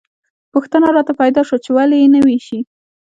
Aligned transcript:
پوښتنه 0.53 0.87
راته 0.95 1.13
پیدا 1.21 1.41
شوه 1.47 1.59
چې 1.65 1.69
ولې 1.75 1.97
یې 2.01 2.07
نه 2.15 2.19
ویشي. 2.25 2.59